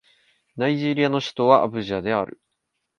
[0.57, 2.41] ナイジェリアの首都はアブジャである